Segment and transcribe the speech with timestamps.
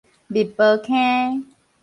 [0.33, 1.45] 密婆坑